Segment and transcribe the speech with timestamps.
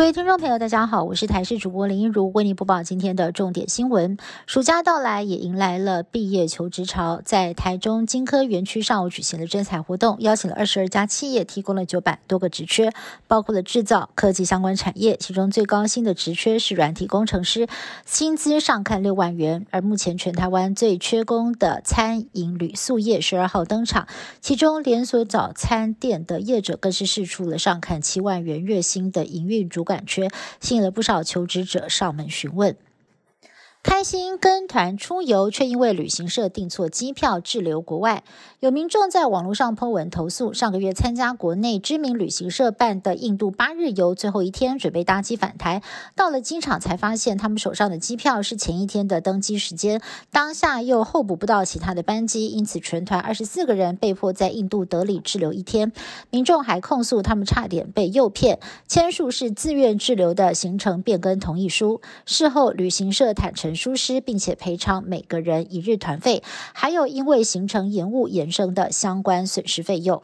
[0.00, 4.16] 各位听众朋友，大家好，我是台视主播林一如，为您播报今天的重点新闻。
[4.46, 7.20] 暑假到来，也迎来了毕业求职潮。
[7.22, 12.90] 在台中金科园区上午举行了征才活动，邀请了二十二家企业，提供了九百多个职缺，
[13.28, 15.18] 包括了制造、科技相关产业。
[15.18, 17.68] 其中最高薪的职缺是软体工程师，
[18.06, 19.66] 薪资上看六万元。
[19.70, 24.08] 而目前全台湾最缺工的餐饮旅宿业十二号登场，
[24.40, 29.84] 其中连锁早餐店的业者更是试出了上看七万元月薪的营运主。
[29.90, 30.28] 短缺，
[30.60, 32.76] 吸引了不少求职者上门询问。
[33.82, 38.22] 开心跟团出游，却因为旅行社订错机票滞留国外。
[38.58, 45.82] 有民众在网络上 po 文投诉，上个月参加国内知名旅行社办的印度八日游，最后一天准备搭机返台，
[46.14, 55.90] 到了机场才发现他们手上的机票是前一天的登机时间，当下又候补不到其他的班机，因此全团二十四个人被迫在印度德里滞留一天。
[56.28, 62.02] 民众还控诉他们差点被诱骗，签署是自愿滞留的行程变更同意书。
[62.26, 63.69] 事后旅行社坦诚。
[63.74, 70.22] 疏失，并且赔偿每个人一日团费，还有因为行程延误衍生的相关损失费用。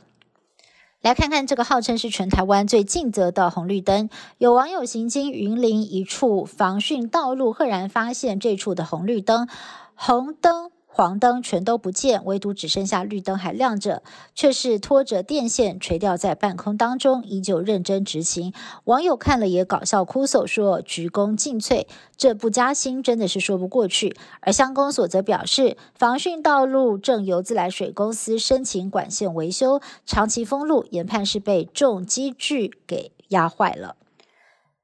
[1.03, 9.49] 来看看这个号称是全台湾最尽责的红绿灯，有网友行经云林一处防汛道路，赫然发现这处的红绿灯，
[9.95, 10.73] 红灯。
[10.97, 14.03] 黄灯全都不见，唯独只剩下绿灯还亮着，
[14.35, 18.55] 却是拖着电线垂吊在半空当中，依旧认真执勤。
[18.85, 21.85] 网友看了也搞笑哭诉，说鞠躬尽瘁，
[22.17, 24.17] 这不加薪真的是说不过去。
[24.41, 33.97] 而乡公所则表示，防汛道路正由自来水公司申请管线维修，长期封路，研判是被重机具给压坏了。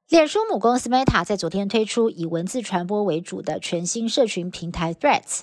[0.09, 5.39] 脸书母公司 Meta 在昨天推出以文字传播为主的全新社群平台 Threads。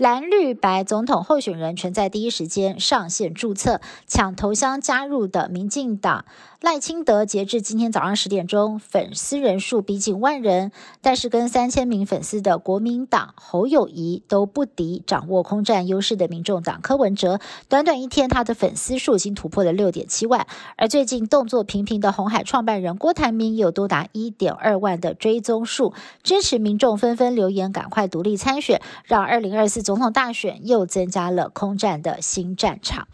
[0.00, 6.24] 蓝绿白总统候选人全在第一时间上线注册抢头香加入的民进党
[6.62, 17.38] 赖清德，截至今天早上十点钟，粉丝人数逼近万人，但是跟三千名粉丝的国民党侯友谊都不敌掌握空战优势的民众党柯文哲。
[17.68, 20.46] 短短一天，他的粉丝数已经突破了六点七万，
[20.76, 29.89] 而最近动作频频的红海创办人郭台铭有多达一点二万的追踪数，支持民众纷纷留言赶快独立参选，让二零二四。
[29.90, 33.08] 总统大选又增加了空战的新战场。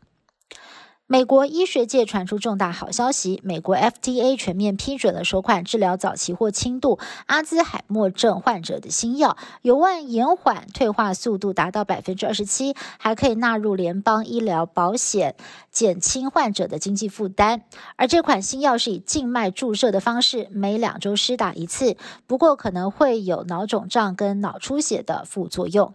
[1.06, 15.34] 美国医学界传出重大好消息，美国 FDA 全面批准了首款治疗早期或轻度阿兹海默症患者的新药，有望延缓退化速度达到百分之二十七，还可以纳入联邦医疗保险，
[15.70, 17.62] 减轻患者的经济负担。
[17.96, 25.94] 而这款新药是以静脉注射的方式，每两周施打一次，不过可能会有脑肿胀跟脑出血的副作用。